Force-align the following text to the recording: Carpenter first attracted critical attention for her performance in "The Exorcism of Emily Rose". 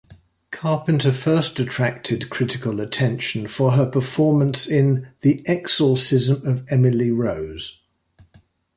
Carpenter 0.49 1.11
first 1.11 1.59
attracted 1.59 2.31
critical 2.31 2.81
attention 2.81 3.47
for 3.47 3.73
her 3.73 3.85
performance 3.85 4.65
in 4.65 5.09
"The 5.21 5.47
Exorcism 5.47 6.43
of 6.43 6.65
Emily 6.71 7.11
Rose". 7.11 7.79